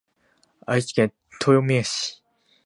[0.65, 2.23] 愛知県豊明市